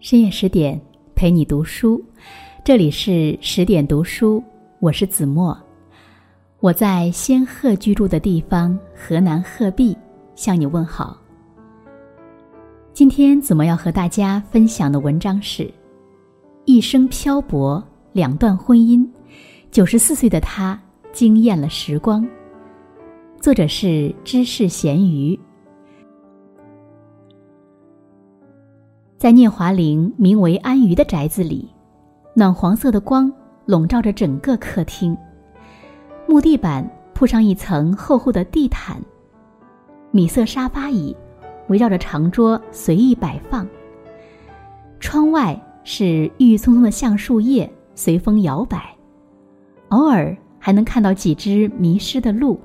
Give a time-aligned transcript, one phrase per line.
[0.00, 0.80] 深夜十点，
[1.14, 2.02] 陪你读书。
[2.64, 4.42] 这里是十点读书，
[4.78, 5.54] 我是子墨。
[6.60, 9.94] 我在仙鹤居住的地方河南鹤壁
[10.34, 11.20] 向你问好。
[12.94, 15.64] 今天子墨要和大家分享的文章是
[16.64, 17.82] 《一生漂泊，
[18.14, 19.06] 两段婚姻，
[19.70, 20.80] 九十四岁的他
[21.12, 22.24] 惊艳了时光》。
[23.38, 25.38] 作者是知识咸鱼。
[29.20, 31.68] 在聂华苓名为安鱼的宅子里，
[32.32, 33.30] 暖黄色的光
[33.66, 35.14] 笼罩着整个客厅，
[36.26, 38.98] 木地板铺上一层厚厚的地毯，
[40.10, 41.14] 米色沙发椅
[41.68, 43.68] 围绕着长桌随意摆放。
[45.00, 46.06] 窗外是
[46.38, 48.96] 郁郁葱葱的橡树叶随风摇摆，
[49.90, 52.58] 偶尔还能看到几只迷失的鹿。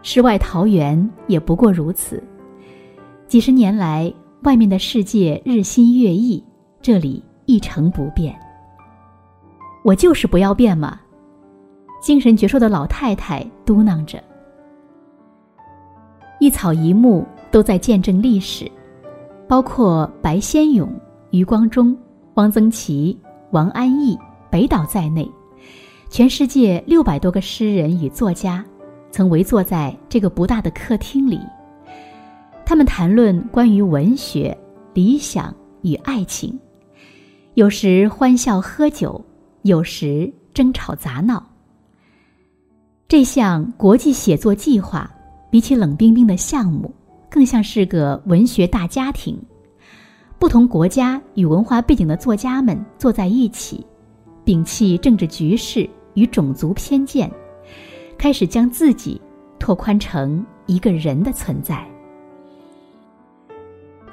[0.00, 2.22] 世外桃源也不过如此，
[3.28, 4.10] 几十年来。
[4.42, 6.42] 外面的世界日新月异，
[6.80, 8.36] 这里一成不变。
[9.84, 11.00] 我就是不要变嘛！
[12.02, 14.20] 精神矍铄的老太太嘟囔着。
[16.40, 18.68] 一草一木都在见证历史，
[19.46, 20.92] 包括白先勇、
[21.30, 21.96] 余光中、
[22.34, 23.16] 汪曾祺、
[23.52, 24.18] 王安忆、
[24.50, 25.30] 北岛在内，
[26.10, 28.64] 全世界六百多个诗人与作家，
[29.12, 31.38] 曾围坐在这个不大的客厅里。
[32.72, 34.56] 他们谈论关于文学、
[34.94, 36.58] 理想与爱情，
[37.52, 39.22] 有时欢笑喝酒，
[39.60, 41.46] 有时争吵杂闹。
[43.06, 45.14] 这项国际写作计划，
[45.50, 46.90] 比起冷冰冰的项目，
[47.28, 49.38] 更像是个文学大家庭。
[50.38, 53.86] 不同国家与文化背景的作家们坐在一起，
[54.46, 57.30] 摒弃政治局势与种族偏见，
[58.16, 59.20] 开始将自己
[59.58, 61.86] 拓宽成一个人的存在。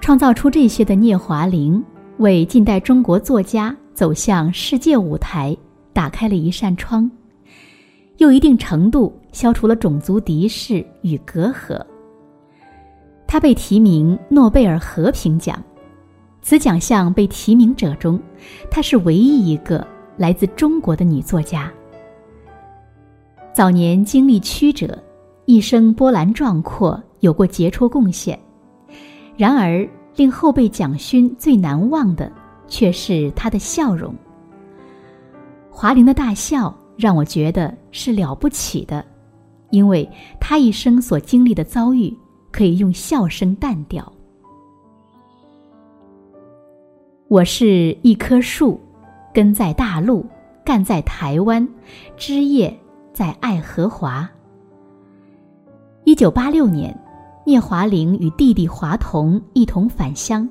[0.01, 1.81] 创造出这些的聂华苓，
[2.17, 5.55] 为近代中国作家走向世界舞台
[5.93, 7.09] 打开了一扇窗，
[8.17, 11.79] 又一定程度消除了种族敌视与隔阂。
[13.27, 15.63] 他被提名诺贝尔和平奖，
[16.41, 18.19] 此奖项被提名者中，
[18.71, 19.85] 她是唯一一个
[20.17, 21.71] 来自中国的女作家。
[23.53, 24.97] 早年经历曲折，
[25.45, 28.39] 一生波澜壮阔，有过杰出贡献，
[29.37, 29.87] 然而。
[30.19, 32.29] 令后辈蒋勋最难忘的，
[32.67, 34.13] 却是他的笑容。
[35.71, 39.05] 华玲的大笑让我觉得是了不起的，
[39.69, 40.05] 因为
[40.37, 42.13] 他一生所经历的遭遇，
[42.51, 44.11] 可以用笑声淡掉。
[47.29, 48.77] 我是一棵树，
[49.33, 50.25] 根在大陆，
[50.65, 51.65] 干在台湾，
[52.17, 52.77] 枝叶
[53.13, 54.29] 在爱荷华。
[56.03, 56.93] 一九八六年。
[57.49, 60.47] 聂华苓与弟弟华同一同返乡，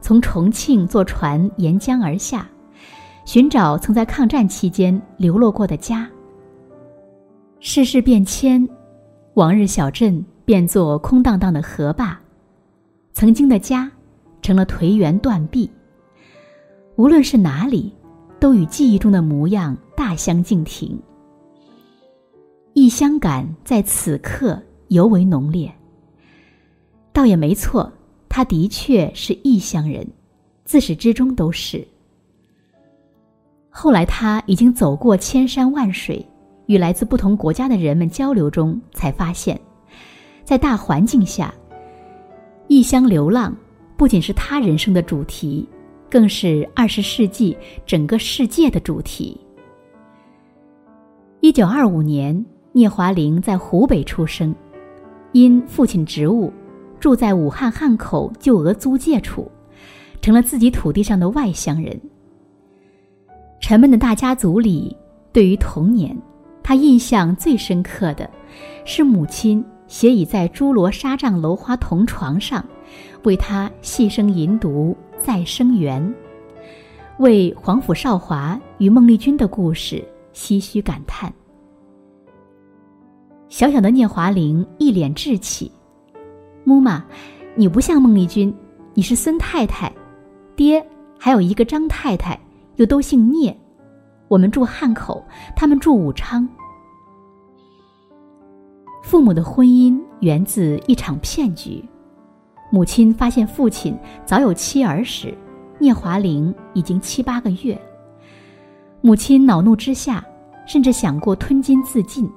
[0.00, 2.48] 从重庆坐船沿江而下，
[3.24, 6.08] 寻找曾在抗战期间流落过的家。
[7.58, 8.64] 世事变迁，
[9.34, 12.16] 往日小镇变作空荡荡的河坝，
[13.12, 13.90] 曾经的家
[14.40, 15.68] 成了颓垣断壁。
[16.94, 17.92] 无论是哪里，
[18.38, 20.96] 都与记忆中的模样大相径庭。
[22.72, 25.68] 异乡感在此刻尤为浓烈。
[27.16, 27.90] 倒也没错，
[28.28, 30.06] 他的确是异乡人，
[30.66, 31.82] 自始至终都是。
[33.70, 36.22] 后来他已经走过千山万水，
[36.66, 39.58] 与来自不同国家的人们交流中，才发现，
[40.44, 41.54] 在大环境下，
[42.68, 43.56] 异乡流浪
[43.96, 45.66] 不仅是他人生的主题，
[46.10, 47.56] 更是二十世纪
[47.86, 49.40] 整个世界的主题。
[51.40, 54.54] 一九二五年，聂华苓在湖北出生，
[55.32, 56.52] 因父亲职务。
[57.06, 59.48] 住在武汉汉口旧俄租界处，
[60.20, 61.96] 成了自己土地上的外乡人。
[63.60, 64.96] 沉闷的大家族里，
[65.32, 66.20] 对于童年，
[66.64, 68.28] 他印象最深刻的，
[68.84, 72.66] 是母亲斜倚在朱罗纱帐楼花铜床上，
[73.22, 76.02] 为他细声吟读《再生缘》，
[77.18, 80.04] 为皇甫少华与孟丽君的故事
[80.34, 81.32] 唏嘘感叹。
[83.48, 85.70] 小小的聂华苓一脸稚气。
[86.66, 87.04] 木马，
[87.54, 88.52] 你不像孟丽君，
[88.92, 89.90] 你是孙太太，
[90.56, 90.84] 爹
[91.16, 92.36] 还有一个张太太，
[92.74, 93.56] 又都姓聂。
[94.26, 95.24] 我们住汉口，
[95.54, 96.46] 他们住武昌。
[99.00, 101.80] 父母的婚姻源自一场骗局。
[102.72, 105.32] 母亲发现父亲早有妻儿时，
[105.78, 107.80] 聂华苓已经七八个月。
[109.00, 110.26] 母亲恼怒之下，
[110.66, 112.28] 甚至想过吞金自尽。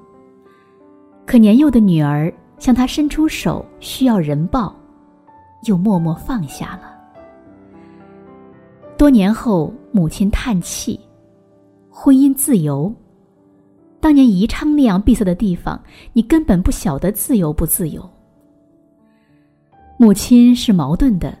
[1.26, 2.32] 可年幼的女儿。
[2.60, 4.72] 向他伸出手，需要人抱，
[5.64, 6.94] 又默默放下了。
[8.96, 11.00] 多年后，母亲叹气
[11.90, 12.94] ：“婚姻自由，
[13.98, 18.08] 当年宜昌那样闭塞的地方，你根本不晓得自由不自由。”
[19.98, 21.36] 母亲是矛盾的，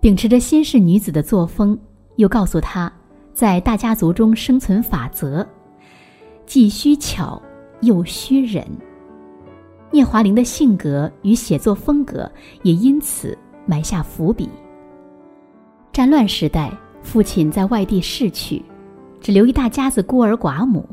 [0.00, 1.78] 秉持着新式女子的作风，
[2.16, 2.92] 又告诉她，
[3.32, 5.46] 在大家族中生存法则，
[6.46, 7.40] 既需巧
[7.80, 8.66] 又需忍。
[9.90, 12.30] 聂华苓的性格与写作风格
[12.62, 13.36] 也因此
[13.66, 14.48] 埋下伏笔。
[15.92, 16.72] 战乱时代。
[17.00, 18.62] 父亲在外地逝去，
[19.18, 20.86] 只留一大家子孤儿寡母。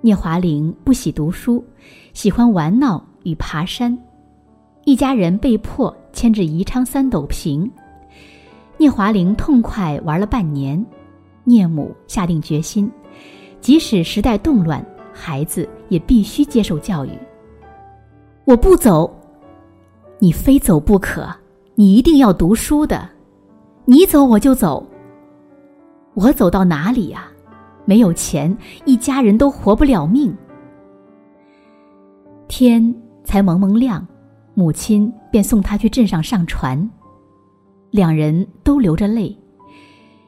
[0.00, 1.64] 聂华苓不喜读书，
[2.12, 3.98] 喜欢玩闹与爬山，
[4.84, 7.68] 一家人被迫迁至宜昌三斗坪。
[8.76, 10.84] 聂华苓痛快玩了半年，
[11.42, 12.88] 聂母下定决心，
[13.60, 17.10] 即使时代动乱，孩子也必须接受教育。
[18.44, 19.10] 我不走，
[20.18, 21.28] 你非走不可，
[21.74, 23.08] 你一定要读书的，
[23.84, 24.84] 你走我就走。
[26.14, 27.26] 我走到哪里呀？
[27.84, 30.34] 没有钱，一家人都活不了命。
[32.48, 32.94] 天
[33.24, 34.06] 才蒙蒙亮，
[34.54, 36.88] 母亲便送他去镇上上船。
[37.90, 39.36] 两人都流着泪。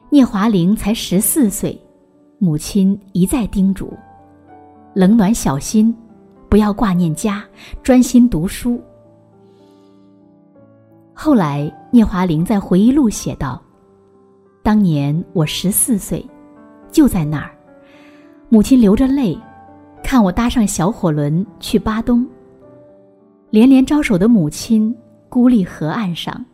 [0.09, 1.79] 聂华苓才十四岁，
[2.39, 3.91] 母亲一再叮嘱：
[4.93, 5.93] 冷暖小心，
[6.53, 7.43] 不要挂念家，
[7.81, 8.79] 专心读书。
[11.11, 13.59] 后来，聂华苓在回忆录写道。
[14.61, 16.23] 当年我十四岁，
[16.91, 17.49] 就在那儿，
[18.49, 19.35] 母亲流着泪，
[20.03, 22.23] 看我搭上小火轮去巴东。
[23.49, 24.95] 连连招手的母亲
[25.29, 26.45] 孤立河岸上，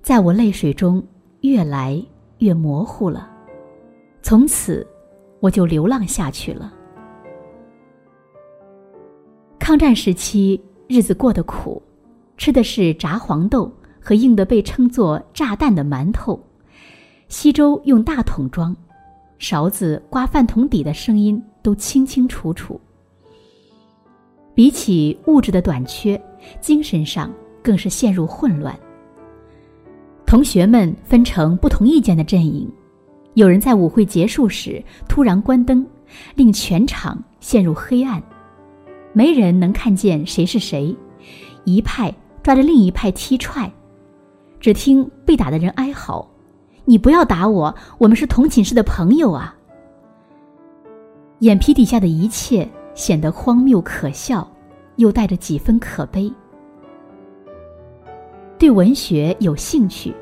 [0.00, 1.04] 在我泪水中
[1.42, 2.02] 越来
[2.38, 3.28] 越模糊了。
[4.22, 4.86] 从此，
[5.40, 6.72] 我就流浪下去了。
[9.64, 11.82] 抗战时期，日子过得苦，
[12.36, 16.38] 吃的是炸黄豆和硬的被称作炸弹的馒头。
[17.28, 18.76] 稀粥用大桶装，
[19.38, 22.78] 勺子刮饭桶底的声音都清清楚楚。
[24.54, 26.22] 比起物质的短缺，
[26.60, 27.32] 精神上
[27.62, 28.78] 更是陷入混乱。
[30.26, 32.70] 同学们分成不同意见的阵营，
[33.32, 35.86] 有人在舞会结束时突然关灯，
[36.34, 38.22] 令全场陷入黑暗，
[39.14, 40.94] 没人能看见谁是谁。
[41.64, 43.72] 一派抓着另一派踢踹，
[44.60, 46.28] 只听被打的人哀嚎。
[46.84, 49.56] 你不要打我，我们是同寝室的朋友啊！
[51.38, 54.46] 眼皮底下的一切显得荒谬可笑，
[54.96, 56.30] 又带着几分可悲。
[58.58, 60.14] 对文学有兴趣，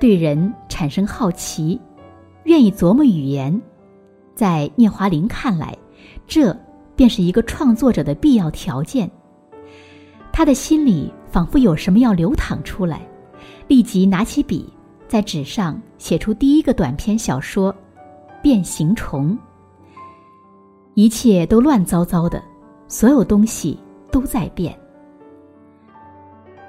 [0.00, 1.78] 对人产生好奇，
[2.44, 3.60] 愿意琢磨语言，
[4.34, 5.76] 在聂华苓看来，
[6.26, 6.56] 这
[6.98, 9.08] 便是一个创作者的必要条件。
[10.32, 13.00] 他的心里仿佛有什么要流淌出来，
[13.68, 14.68] 立即拿起笔。
[15.06, 17.72] 在纸上写出第一个短篇小说
[18.42, 19.30] 《变形虫》，
[20.94, 22.42] 一切都乱糟糟的，
[22.88, 23.78] 所有东西
[24.10, 24.76] 都在变。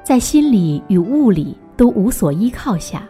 [0.04, 3.04] 在心理与物理都无所依靠下，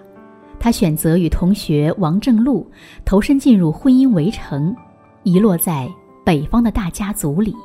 [0.57, 2.65] 他选择与同学王正禄
[3.03, 4.75] 投身进入婚姻围城，
[5.23, 5.87] 遗落在
[6.29, 7.55] 北方的大家族里。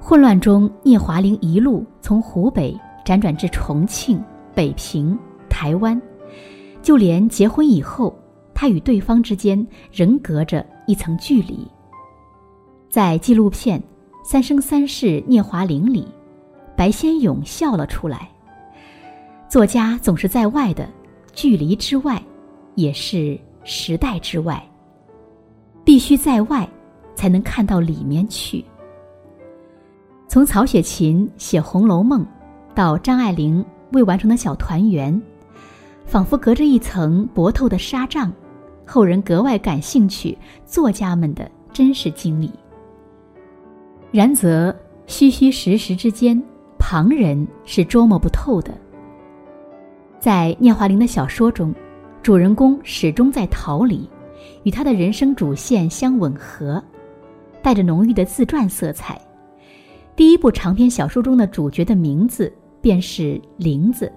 [0.00, 2.74] 混乱中，聂华苓一路从湖北
[3.04, 4.24] 辗转至重庆、
[4.54, 6.00] 北平、台湾。
[6.80, 8.18] 就连结婚以后，
[8.54, 11.70] 他与对方之间仍隔着一层距离。
[12.88, 13.78] 在纪录片
[14.24, 16.08] 《三生三世聂华苓》里，
[16.74, 18.30] 白先勇笑了出来。
[19.46, 20.88] 作家总是在外的，
[21.34, 22.22] 距离之外，
[22.76, 24.66] 也是时代之外。
[25.84, 26.66] 必须在外，
[27.20, 28.64] 才能看到里面去。
[30.26, 32.22] 从曹雪芹写《红楼梦》，
[32.74, 33.62] 到张爱玲
[33.92, 35.20] 未完成的小团圆。
[36.06, 38.32] 仿佛隔着一层薄透的纱帐，
[38.86, 42.50] 后人格外感兴趣作家们的真实经历。
[44.10, 44.74] 然则
[45.06, 46.42] 虚虚实实之间，
[46.78, 48.72] 旁人是捉摸不透的。
[50.18, 51.74] 在聂华苓的小说中，
[52.22, 54.08] 主人公始终在逃离，
[54.62, 56.82] 与他的人生主线相吻合，
[57.62, 59.20] 带着浓郁的自传色彩。
[60.16, 64.12] 第一部长篇小说中的主角的名字便是玲子。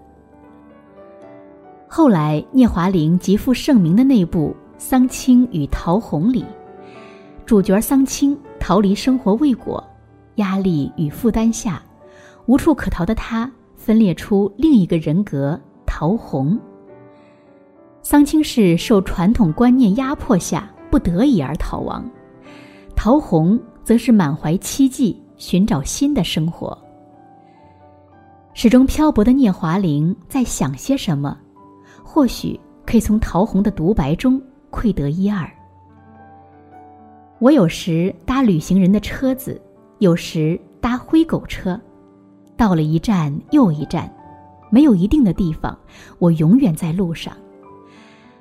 [1.88, 6.44] 后来，聂华苓极负盛名的那部《桑青与桃红》里，
[7.46, 9.84] 主角桑青逃离生活未果，
[10.36, 11.84] 压力与负担下，
[12.48, 16.60] 无处可逃的他分裂出另一个人格桃红。
[18.02, 22.04] 桑青是受传统观念压迫下不得已而逃亡，
[23.04, 26.78] 陶虹则是满怀期冀寻找新的生活。
[28.54, 31.38] 始终漂泊的聂华苓在想些什么？
[32.02, 35.46] 或许可以从陶虹的独白中窥得一二。
[37.40, 39.62] 我有时搭旅行人的车子，
[40.00, 41.78] 有时搭灰狗车，
[42.56, 44.10] 到了一站又一站，
[44.70, 45.78] 没有一定的地方，
[46.20, 47.36] 我永远在路上。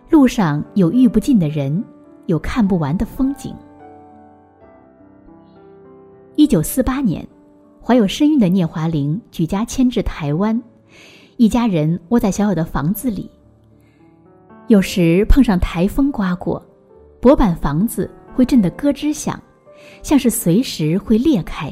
[0.09, 1.85] 路上有遇不尽的人，
[2.27, 3.53] 有看不完的风景。
[6.37, 7.27] 一九四八年，
[7.83, 10.61] 怀有身孕的聂华苓举家迁至台湾，
[11.37, 13.31] 一家人窝在小小的房子里。
[14.69, 16.65] 有时碰上台风刮过，
[17.21, 18.11] 薄板房子。
[18.35, 19.39] 会震得咯吱响，
[20.03, 21.71] 像是随时会裂开。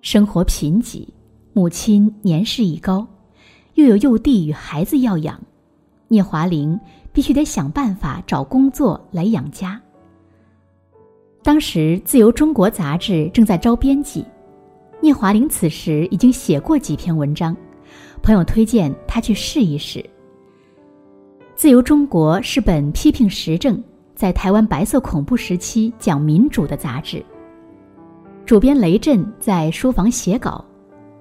[0.00, 1.04] 生活贫瘠，
[1.52, 3.04] 母亲年事已高，
[3.74, 5.40] 又有幼弟与孩子要养，
[6.06, 6.78] 聂华苓
[7.12, 9.82] 必须得想办法找工作来养家。
[11.42, 14.24] 当时《自由中国》杂志正在招编辑，
[15.00, 17.56] 聂华苓此时已经写过几篇文章，
[18.22, 20.00] 朋友推荐他去试一试。
[21.54, 23.82] 《自由中国》是本批评时政。
[24.12, 27.24] 在台湾白色恐怖时期讲民主的杂志，
[28.44, 30.62] 主编雷震在书房写稿，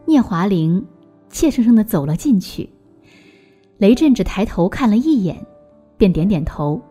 [0.06, 0.84] 聂华苓
[1.30, 2.70] 怯生生的走了进去。
[3.78, 5.38] 雷震只抬头看了一眼，
[5.98, 6.82] 便点点头：“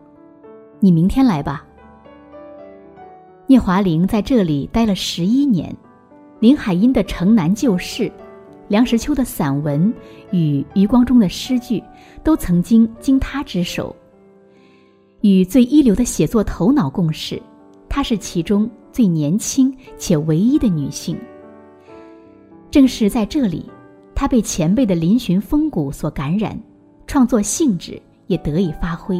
[0.81, 1.63] 你明天来吧。”
[3.49, 5.75] 聂华苓在这里待了十一年，
[6.39, 8.03] 林海音的《城南旧事》，
[8.67, 9.91] 梁实秋的散文
[10.29, 11.83] 与余光中的诗句，
[12.23, 13.95] 都曾经经他之手。
[15.21, 17.41] 与最一流的写作头脑共事，
[17.89, 21.17] 她是其中最年轻且唯一的女性。
[22.69, 23.67] 正是在这里，
[24.13, 26.55] 她被前辈的嶙峋风骨所感染，
[27.07, 29.19] 创作兴致也得以发挥。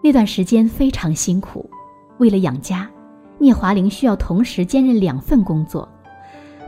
[0.00, 1.68] 那段时间非常辛苦，
[2.22, 2.88] 为了养家，
[3.38, 5.88] 聂华苓需要同时兼任两份工作：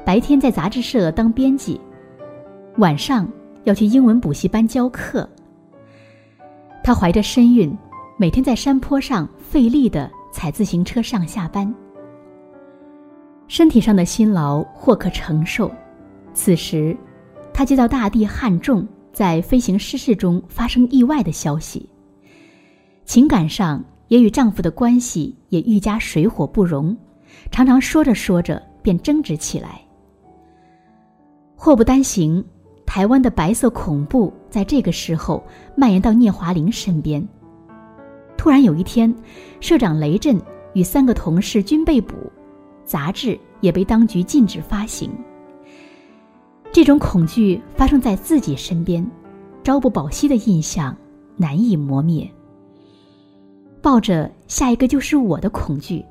[0.04, 1.80] 白天在杂志社当编辑，
[2.78, 3.28] 晚上
[3.62, 5.28] 要去英文补习班教课。
[6.82, 7.73] 她怀着身孕，
[8.18, 11.73] 每天在山坡上费力的踩自行车上下班。
[13.46, 15.70] 身体上的辛劳或可承受，
[16.32, 16.96] 此时，
[17.52, 21.88] 他接到大地汉仲在飞行失事中发生意外的消息。
[23.04, 26.96] 情感上也与丈夫的关系也愈加水火不容，
[27.50, 29.80] 常常说着说着便争执起来。
[31.56, 32.44] 祸不单行。
[32.87, 35.42] 台湾的白色恐怖在这个时候
[35.75, 37.26] 蔓延到聂华苓身边。
[38.37, 39.12] 突然有一天，
[39.58, 40.40] 社长雷震
[40.75, 42.14] 与三个同事均被捕，
[42.84, 45.11] 杂志也被当局禁止发行。
[46.70, 49.04] 这种恐惧发生在自己身边，
[49.64, 50.94] 朝不保夕的印象
[51.37, 52.30] 难以磨灭。
[53.84, 56.02] 抱着下一个就是我的恐惧，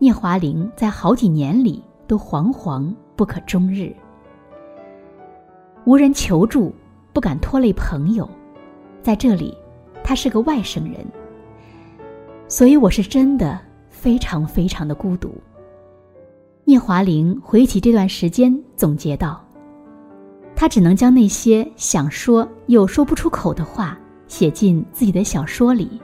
[0.00, 3.94] 聂华苓在好几年里都惶惶不可终日。
[5.84, 6.74] 无人求助，
[7.12, 8.28] 不敢拖累朋友，
[9.04, 9.56] 在这里，
[10.02, 10.96] 他是个外省人，
[12.48, 13.56] 所以我是真的
[13.88, 15.32] 非常非常的孤独。
[16.64, 19.40] 聂华苓回忆起这段时间，总结道
[20.56, 26.02] ：“他只能将那些想说又说不出口的话写进自己的小说里，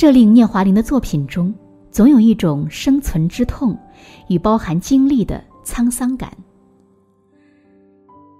[0.00, 1.54] 这令聂华苓的作品中
[1.90, 3.78] 总有一种生存之痛
[4.28, 6.32] 与包含经历的沧桑感。”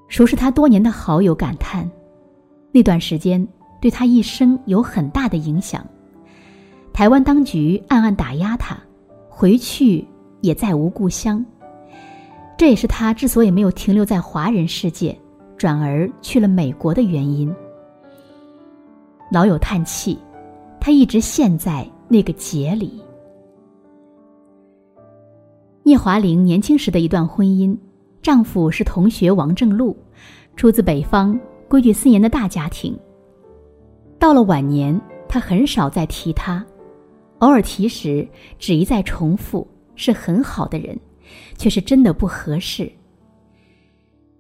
[0.09, 1.87] 熟识他多年的好友感叹，
[2.73, 3.47] 那段时间
[3.79, 5.87] 对他一生有很大的影响。
[6.95, 8.75] 台湾当局暗暗打压他，
[9.29, 10.03] 回去
[10.41, 11.45] 也再无故乡。
[12.57, 15.15] 这也是他之所以没有停留在华人世界，
[15.59, 17.55] 转而去了美国的原因。
[19.31, 20.19] 老友叹气，
[20.81, 23.01] 他一直陷在那个结里。
[25.83, 27.77] 聂华苓年轻时的一段婚姻。
[28.23, 29.97] 丈夫是同学王正禄，
[30.55, 32.95] 出自北方规矩森严的大家庭。
[34.19, 36.63] 到了晚年，他很少再提他，
[37.39, 41.01] 偶尔提时只一再重复是很好的人，
[41.57, 42.93] 却是真的不合适。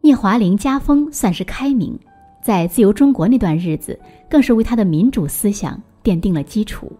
[0.02, 1.98] 聂华苓家风算是开明，
[2.42, 6.90] 在自由中国那段日子，更是为他的民主思想奠定了基础。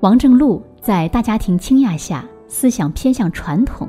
[0.00, 3.88] 王正禄在大家庭倾轧下，思想偏向传统。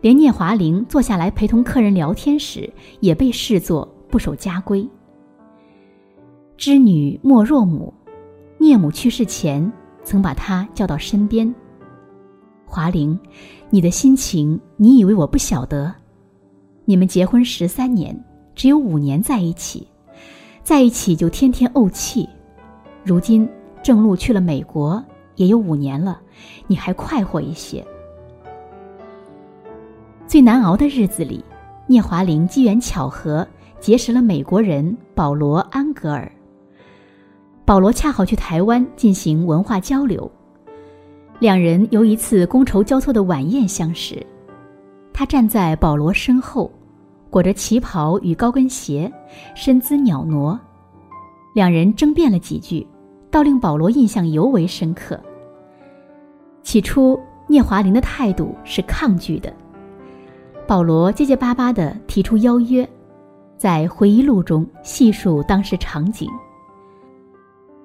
[0.00, 2.68] 连聂华苓坐下来陪同客人聊天时，
[3.00, 4.88] 也被视作不守家规。
[6.56, 7.92] 织女莫若母，
[8.58, 11.52] 聂母去世前曾把她叫到身边。
[12.66, 13.18] 华苓，
[13.70, 15.94] 你的心情，你以为我不晓得？
[16.84, 18.24] 你们结婚十三年，
[18.54, 19.86] 只有五年在一起，
[20.64, 22.28] 在一起就天天怄气。
[23.04, 23.48] 如今
[23.82, 25.02] 正路去了美国，
[25.36, 26.20] 也有五年了，
[26.66, 27.84] 你还快活一些。
[30.26, 31.44] 最难熬的日子里，
[31.86, 33.46] 聂华苓机缘巧合
[33.80, 36.30] 结识了美国人保罗·安格尔。
[37.64, 40.30] 保罗恰好去台湾进行文化交流，
[41.38, 44.24] 两人由一次觥筹交错的晚宴相识。
[45.12, 46.70] 他站在保罗身后，
[47.30, 49.12] 裹着旗袍与高跟鞋，
[49.54, 50.58] 身姿袅娜。
[51.54, 52.86] 两人争辩了几句，
[53.32, 55.18] 倒令保罗印象尤为深刻。
[56.62, 59.50] 起初，聂华苓的态度是抗拒的，
[60.66, 62.86] 保罗结结巴巴地提出邀约，
[63.56, 66.28] 在回忆录中细数当时场景。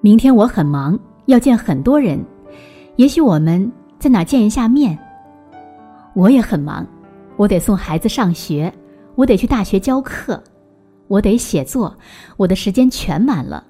[0.02, 2.24] 明天我很忙，要见很多人，
[2.98, 5.00] 也许我们在哪见一下面。
[6.14, 6.86] 我也很忙。
[7.38, 8.74] 我得送孩子上学，
[9.16, 10.44] 我得去大学教课，
[11.08, 11.96] 我得写作，
[12.36, 13.64] 我的时间全满了。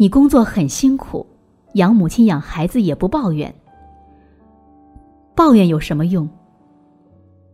[0.00, 1.26] 你工作很辛苦，
[1.74, 3.52] 养母亲养孩子也不抱怨。
[5.34, 6.28] 抱怨有什么用？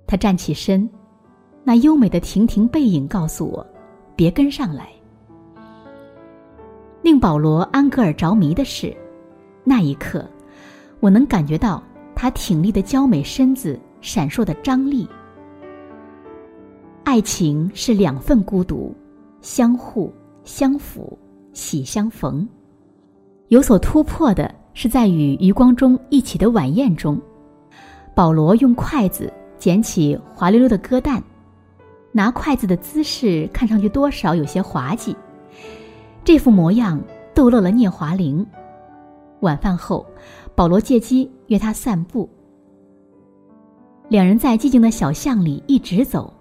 [0.06, 0.86] 他站起身，
[1.64, 3.66] 那优美的亭亭背影告诉我，
[4.14, 4.90] 别跟上来。
[7.00, 8.94] 令保罗·安格尔着迷的是，
[9.64, 10.28] 那一刻，
[11.00, 11.82] 我能感觉到
[12.14, 13.80] 他挺立的娇美身子。
[14.02, 15.08] 闪烁的张力。
[17.04, 18.94] 爱情是两份孤独，
[19.40, 20.12] 相互
[20.44, 21.18] 相辅，
[21.54, 22.46] 喜相逢。
[23.48, 27.18] 有所突破的是在与余光中一起的晚宴中，
[28.14, 31.22] 保罗用筷子捡起滑溜溜的鸽蛋，
[32.12, 35.16] 拿筷子的姿势看上去多少有些滑稽。
[36.24, 37.00] 这副模样
[37.34, 38.44] 逗乐了聂华苓。
[39.40, 40.04] 晚饭后，
[40.54, 42.28] 保罗借机约他散步。
[44.08, 46.32] 两人在寂静的小巷里一直走，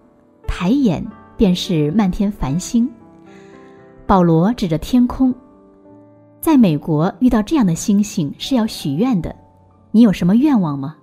[0.47, 1.05] 抬眼
[1.35, 2.89] 便是漫天繁星。
[4.05, 5.33] 保罗指着天空，
[6.41, 9.35] 在美国遇到这样的星星是要许愿的，
[9.91, 10.95] 你有什么愿望吗？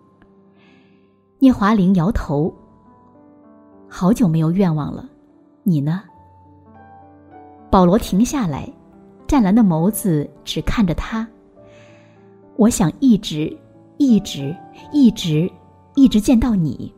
[1.38, 2.52] 聂华苓摇头。
[3.88, 5.08] 好久没有愿望了，
[5.62, 6.02] 你呢？
[7.70, 8.70] 保罗停下来，
[9.26, 11.26] 湛蓝的眸子只看着他。
[12.56, 13.56] 我想一直，
[13.96, 14.54] 一直，
[14.92, 15.50] 一直。
[15.96, 16.94] 一直见到你。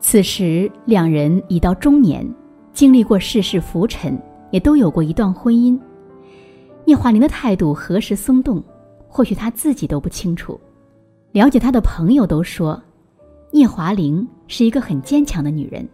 [0.00, 2.28] 此时两人已到中年，
[2.74, 5.78] 经历过世事浮沉，也都有过一段婚姻。
[6.84, 8.60] 聂华苓的态度何时松动，
[9.06, 10.60] 或许他自己都不清楚。
[11.30, 12.82] 了解他的朋友都说，
[13.52, 15.88] 聂华苓是一个很坚强的女人，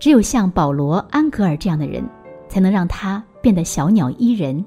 [0.00, 2.04] 只有像保罗·安格尔这样的人，
[2.48, 4.62] 才能让她变得小鸟依人。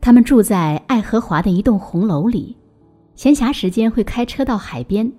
[0.00, 2.56] 他们住在爱荷华的一栋红楼里。
[3.14, 5.10] 闲暇时间会开车到海边，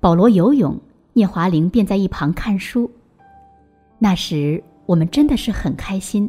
[0.00, 0.78] 保罗游泳，
[1.14, 2.90] 聂华苓便在一旁看书。
[4.00, 6.28] 那时我们真的是很开心，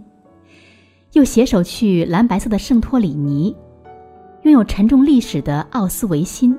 [1.14, 3.56] 又携手去蓝白色的圣托里尼，
[4.44, 6.56] 拥有沉重历史的奥斯维辛，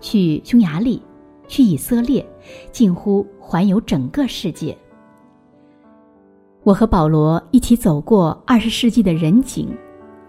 [0.00, 1.02] 去匈牙利，
[1.46, 2.26] 去以色列，
[2.72, 4.74] 近乎环游整个世界。
[6.62, 9.68] 我和保罗一起走过二十世纪的人景、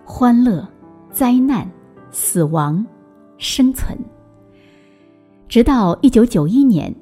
[0.03, 0.67] 欢乐、
[1.11, 1.65] 灾难、
[2.11, 2.85] 死亡。
[3.38, 3.97] 生存。
[5.49, 6.95] 直到一九九一年，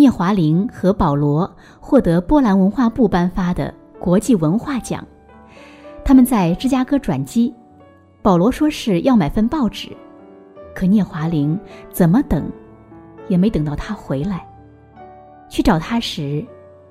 [0.00, 5.06] 聂华苓和保罗获得波兰文化部颁发的国际文化奖。
[6.02, 7.54] 他们在芝加哥转机，
[8.22, 9.94] 保罗说是要买份报纸，
[10.74, 11.54] 可聂华苓
[11.90, 12.50] 怎么等，
[13.28, 14.48] 也没等到他回来。
[15.50, 16.42] 去找他时，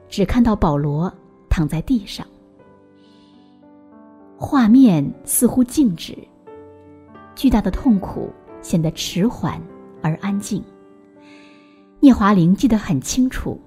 [0.07, 1.11] 只看到保罗
[1.49, 2.23] 躺在地上。
[4.37, 6.15] 画面似乎静止，
[7.33, 8.31] 巨大的痛苦。
[8.61, 9.57] 显得迟缓
[10.01, 10.61] 而安静。
[12.01, 13.59] 聂华苓记得很清楚，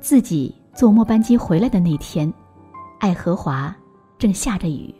[0.00, 2.32] 自己坐末班机回来的那天，
[3.00, 3.74] 爱荷华
[4.18, 4.94] 正下着雨。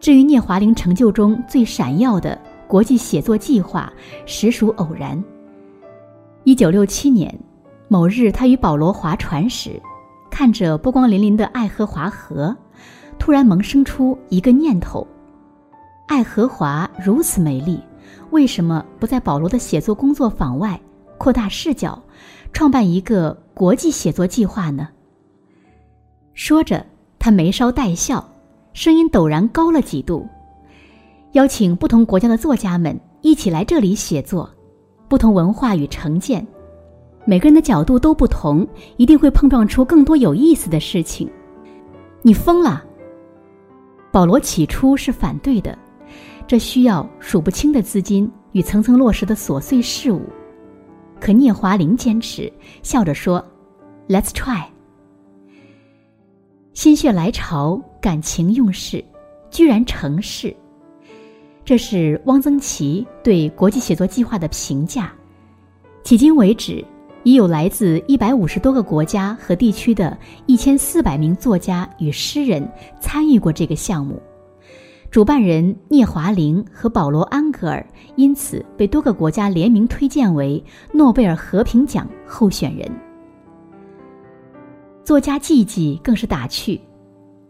[0.00, 3.92] 至于聂华苓成就中最闪耀的国际写作计划，
[4.24, 5.22] 实属偶然。
[6.44, 7.38] 一九六七年
[7.86, 9.78] 某日，他与保罗划船时，
[10.30, 12.56] 看着波光粼粼的爱荷华河，
[13.18, 15.06] 突然萌生出一个念头。
[16.08, 17.78] 爱荷华如此美丽，
[18.30, 20.78] 为什么不在保罗的写作工作坊外
[21.18, 22.00] 扩大视角，
[22.52, 24.88] 创办一个国际写作计划呢？
[26.34, 26.84] 说着，
[27.18, 28.28] 他眉梢带笑，
[28.72, 30.26] 声音陡然高了几度，
[31.32, 34.50] 邀请不同国家的作家们一起来这里写作，
[35.08, 36.46] 不同文化与成见，
[37.24, 38.66] 每个人的角度都不同，
[38.98, 41.30] 一定会碰撞出更多有意思的事情。
[42.20, 42.84] 你疯了！
[44.10, 45.76] 保罗起初是反对的。
[46.46, 50.22] 这需要数不清的资金与层层落实的琐碎事务，
[51.20, 53.44] 可聂华苓坚持，笑着说
[54.08, 54.64] ：“Let's try。”
[56.72, 59.04] 心血来潮，感情用事，
[59.50, 60.54] 居然成事。
[61.64, 65.12] 这是汪曾祺对国际写作计划的评价。
[66.04, 66.84] 迄今为止，
[67.24, 74.22] 已有来自一百五十多个国家和地区的一千四百名作家与诗人参与过这个项目。
[75.10, 77.84] 主办人聂华苓和保罗·安格尔
[78.16, 82.90] 因此被多个国家联名推荐为诺贝尔和平奖候选人。
[85.04, 86.80] 作家季季更是打趣：“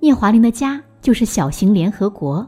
[0.00, 2.46] 聂华苓的家就是小型联合国。”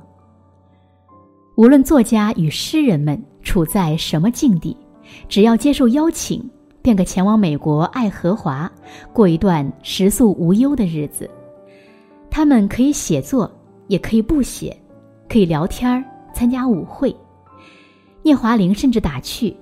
[1.56, 4.76] 无论作家与诗人们处在什么境地，
[5.28, 6.48] 只要接受邀请。
[6.80, 8.70] 便可前往美国爱荷华，
[9.12, 11.28] 过一段食宿无忧的日子。
[12.30, 13.50] 他们可以写作，
[13.88, 14.74] 也可以不写，
[15.28, 17.14] 可以聊天儿，参加舞会。
[18.22, 19.54] 聂华苓甚至打趣：“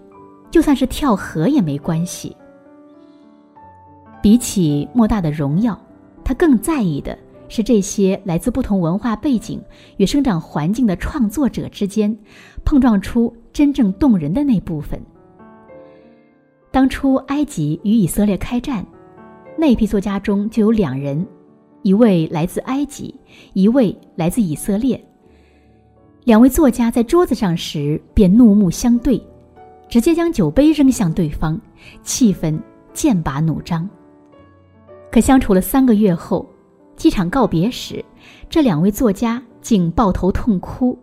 [0.51, 2.37] 就算是跳河也没关系。”
[4.23, 5.79] 比起莫大的荣耀，
[6.25, 7.17] 他更在意的
[7.49, 9.63] 是这些来自不同文化背景
[9.99, 12.17] 与生长环境的创作者之间
[12.65, 15.01] 碰撞出真正动人的那部分。
[16.73, 18.85] 当初埃及与以色列开战，
[19.57, 21.25] 那批作家中就有两人，
[21.83, 23.15] 一位来自埃及，
[23.53, 25.01] 一位来自以色列。
[26.27, 29.17] 两位作家在桌子上时便怒目相对，
[29.89, 31.57] 直接将酒杯扔向对方，
[32.03, 32.61] 气氛
[32.93, 33.89] 剑拔弩张。
[35.09, 36.45] 可相处了三个月后，
[36.97, 38.05] 机场告别时，
[38.51, 40.99] 这两位作家竟抱头痛哭。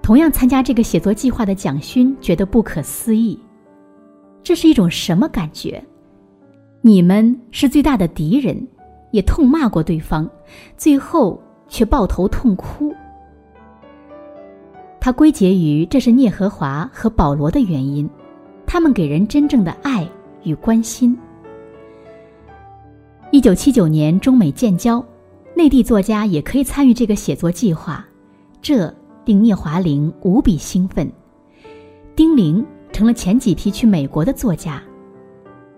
[0.00, 3.36] 同样参加这个写作计划的蒋勋觉得不可思议。
[4.44, 5.84] 这是一种什么感觉？
[6.80, 8.56] 你们是最大的敌人，
[9.10, 10.30] 也痛骂过对方，
[10.76, 12.94] 最后却抱头痛哭。
[15.00, 18.08] 他归结于这是聂和华和保罗的原因，
[18.66, 20.06] 他们给人真正的爱
[20.44, 21.16] 与关心。
[23.30, 25.04] 一九七九年中美建交，
[25.56, 28.04] 内地作家也可以参与这个写作计划，
[28.60, 31.10] 这令聂华苓无比兴奋。
[32.14, 32.64] 丁玲。
[32.92, 34.82] 成了前几批去美国的作家。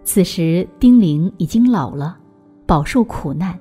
[0.03, 2.17] 此时，丁玲已经老了，
[2.65, 3.57] 饱受苦难，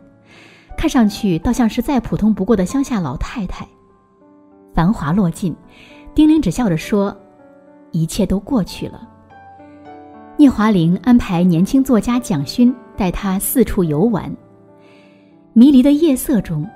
[0.77, 3.67] 看上去倒像是再普通不过的乡下老太太。
[4.73, 5.55] 繁华落尽，
[6.15, 7.15] 丁玲只笑着说
[7.91, 9.07] ：“一切都过去了。”
[10.37, 14.33] 聂华苓安排年轻作家蒋勋带他四处游玩。
[15.53, 16.67] 迷离的夜色中，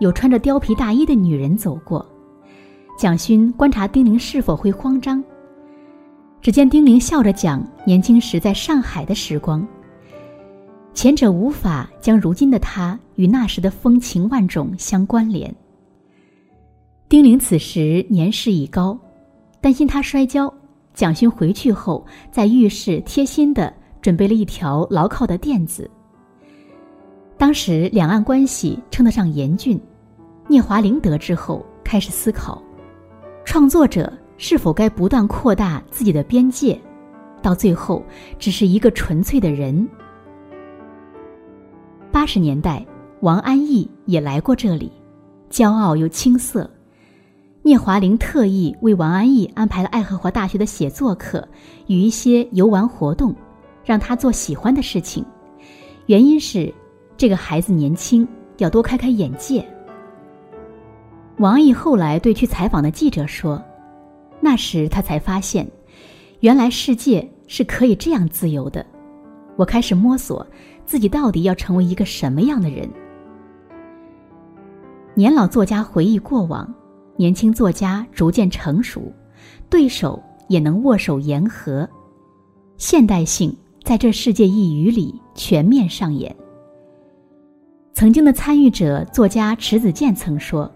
[0.00, 2.04] 有穿着貂皮大衣的女人走过。
[2.98, 5.22] 蒋勋观察丁玲是否会慌张。
[6.40, 9.66] 只见丁玲笑着讲年轻时在上海的时光。
[10.92, 15.54] 前者无法将如今的他与那时的风情万种相关联。
[17.08, 18.98] 丁玲此时年事已高，
[19.60, 20.52] 担心他摔跤，
[20.92, 25.90] 蒋勋回去后在浴室贴心的准备了一条牢靠的垫子。
[27.36, 29.80] 当时两岸关系称得上严峻，
[30.48, 32.62] 聂华苓得知后开始思考，
[33.44, 34.12] 创作者。
[34.36, 36.76] 是否该不断扩大自己的边界，
[37.40, 38.04] 到最后
[38.36, 39.88] 只是一个纯粹的人？
[42.10, 42.84] 八十年代，
[43.20, 44.90] 王安忆也来过这里，
[45.50, 46.68] 骄傲又青涩。
[47.66, 51.48] 聂华苓特意为王安忆安排了爱荷华大学的写作课
[51.86, 53.34] 与一些游玩活动，
[53.82, 55.24] 让他做喜欢的事情。
[56.04, 56.70] 原因是
[57.16, 59.66] 这个孩子年轻，要多开开眼界。
[61.38, 63.62] 王安忆后来对去采访的记者说。
[64.40, 65.66] 那时他才发现，
[66.40, 68.84] 原来世界是可以这样自由的。
[69.56, 70.46] 我开始摸索
[70.84, 72.86] 自己到底要成为一个什么样的人。
[75.14, 76.70] 年老作家回忆过往，
[77.16, 79.12] 年轻作家逐渐成熟，
[79.70, 81.88] 对手也能握手言和，
[82.76, 86.34] 现代性在这世界一隅里全面上演。
[87.92, 90.70] 曾经的参与者作家迟子建曾说。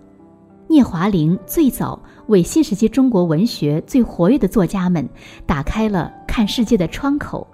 [0.70, 5.08] 聂华苓最早为新时期中国文学最活跃的作家们
[5.46, 7.46] 打开了看世界的窗口，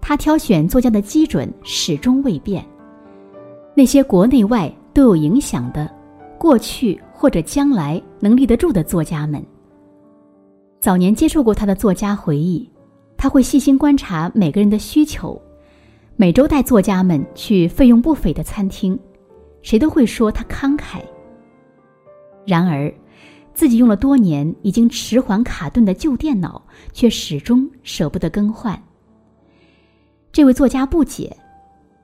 [0.00, 2.66] 他挑选作家的基准始终未变。
[3.72, 5.88] 那些国内外都有影响的，
[6.40, 9.44] 过去或者将来能立得住的作家们。
[10.80, 12.66] 早年接触过他的作家回忆，
[13.14, 15.38] 他会细心观察每个人的需求，
[16.16, 18.98] 每周带作家们去费用不菲的餐厅，
[19.60, 21.02] 谁都会说他慷慨。
[22.46, 22.90] 然而，
[23.52, 26.62] 自己用了多年、已经迟缓卡顿的旧电脑，
[26.94, 28.82] 却始终舍不得更换。
[30.32, 31.36] 这位作家不解：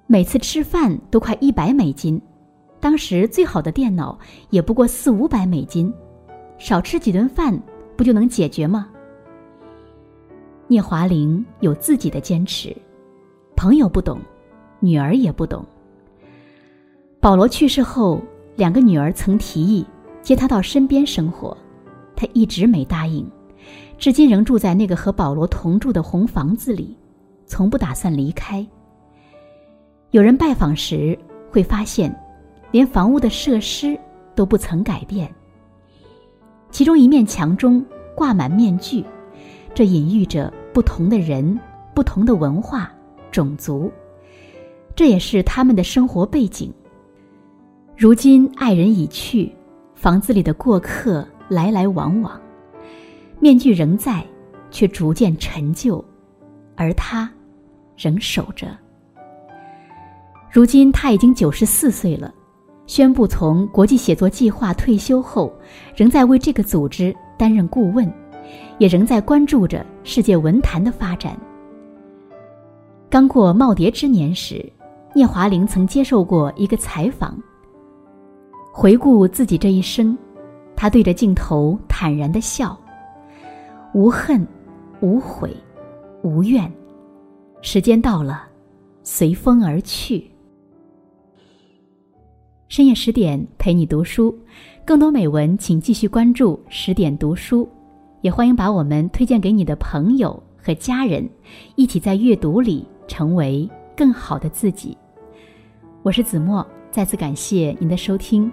[0.07, 2.21] 每次吃饭都快一百美金，
[2.81, 4.19] 当时最好的电脑
[4.51, 5.93] 也不过四五百美金，
[6.59, 7.59] 少吃几顿饭
[7.97, 8.89] 不就能解决吗？
[10.69, 12.77] 聂华苓有自己的坚持，
[13.57, 14.21] 朋友不懂，
[14.81, 15.65] 女儿也不懂。
[17.21, 18.21] 保罗去世后，
[18.57, 19.87] 两个女儿曾提议。
[20.23, 21.57] 接他到身边生活，
[22.17, 23.25] 他一直没答应，
[23.97, 26.97] 至今仍住在那个和保罗同住的红房子里，
[27.47, 28.67] 从不打算离开。
[30.11, 31.17] 有人拜访时
[31.49, 32.13] 会发现，
[32.77, 33.99] 连房屋的设施
[34.35, 35.35] 都不曾改变。
[36.71, 37.83] 其中一面墙中
[38.15, 39.03] 挂满面具，
[39.73, 41.59] 这隐喻着不同的人、
[41.95, 42.93] 不同的文化、
[43.31, 43.91] 种族，
[44.95, 46.71] 这也是他们的生活背景。
[47.97, 49.51] 如今爱人已去，
[49.95, 52.39] 房子里的过客来来往往，
[53.41, 54.23] 面具仍在，
[54.71, 56.05] 却逐渐陈旧，
[56.75, 57.27] 而他
[57.97, 58.77] 仍守着。
[60.53, 62.35] 如今他已经九十四岁了。
[62.87, 65.53] 宣布从国际写作计划退休后，
[65.95, 68.11] 仍在为这个组织担任顾问，
[68.79, 71.37] 也仍在关注着世界文坛的发展。
[73.11, 74.65] 刚过耄耋之年时，
[75.15, 77.37] 聂华苓曾接受过一个采访。
[78.73, 80.17] 回顾自己这一生，
[80.77, 82.79] 他对着镜头坦然的笑，
[83.95, 84.47] 无恨，
[85.01, 85.51] 无悔，
[86.23, 86.71] 无怨。
[87.63, 88.45] 时间到了，
[89.03, 90.31] 随风而去。
[92.69, 94.37] 深夜十点陪你读书，
[94.85, 97.69] 更多美文请继续关注十点读书，
[98.23, 101.29] 也欢迎把我们推荐给你的朋友和家人，
[101.77, 104.99] 一起在阅读里成为更好的自己。
[106.03, 108.51] 我是子墨，再次感谢您的收听，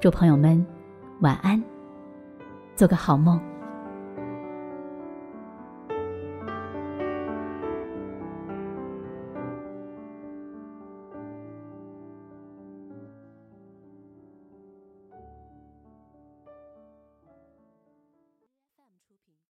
[0.00, 0.64] 祝朋友们
[1.20, 1.60] 晚安，
[2.76, 3.49] 做个好梦。